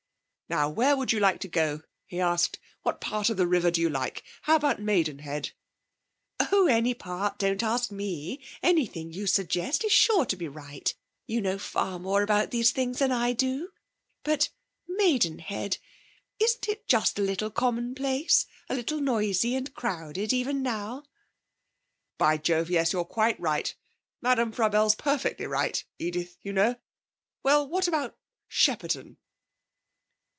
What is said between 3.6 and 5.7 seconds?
do you like? How about Maidenhead?'